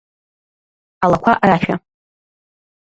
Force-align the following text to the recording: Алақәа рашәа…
Алақәа 1.03 1.33
рашәа… 1.49 1.75